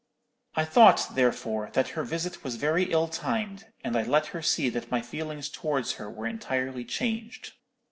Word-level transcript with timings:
I 0.55 0.65
thought, 0.65 1.09
therefore, 1.13 1.69
that 1.73 1.89
her 1.89 2.03
visit 2.03 2.43
was 2.43 2.55
very 2.55 2.85
ill 2.85 3.07
timed, 3.07 3.67
and 3.83 3.95
I 3.95 4.01
let 4.01 4.25
her 4.33 4.41
see 4.41 4.67
that 4.67 4.89
my 4.89 5.03
feelings 5.03 5.47
towards 5.47 5.91
her 5.97 6.09
were 6.09 6.25
entirely 6.25 6.85
changed. 6.85 7.53